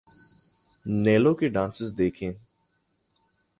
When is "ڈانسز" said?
1.49-1.89